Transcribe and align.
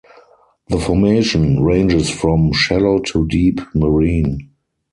The 0.69 0.79
formation 0.79 1.61
ranges 1.61 2.09
from 2.09 2.53
shallow 2.53 2.97
to 3.01 3.27
deep 3.27 3.61
marine. 3.75 4.49